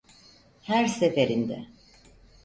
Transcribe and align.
Her 0.67 0.85
seferinde. 0.97 1.59